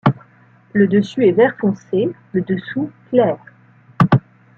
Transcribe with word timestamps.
Le 0.73 0.87
dessus 0.87 1.27
est 1.27 1.31
vert 1.31 1.55
foncé, 1.59 2.09
le 2.31 2.41
dessous 2.41 2.89
clair. 3.11 3.37